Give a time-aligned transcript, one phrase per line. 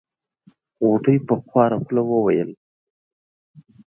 [0.85, 2.49] غوټۍ په خواره خوله وويل.